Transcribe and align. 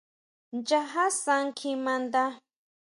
Nchaja 0.55 1.05
san 1.21 1.43
kjimanda. 1.57 2.23